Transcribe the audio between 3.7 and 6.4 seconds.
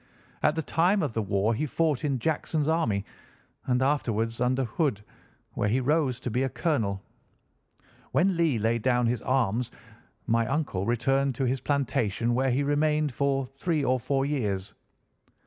afterwards under Hood, where he rose to